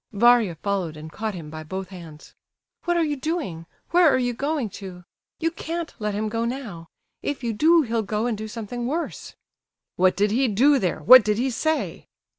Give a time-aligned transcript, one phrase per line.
[0.13, 2.33] Varia followed and caught him by both hands.
[2.85, 3.67] "What are you doing?
[3.91, 5.03] Where are you going to?
[5.39, 6.87] You can't let him go now;
[7.21, 9.35] if you do he'll go and do something worse."
[9.97, 11.03] "What did he do there?
[11.03, 12.07] What did he say?"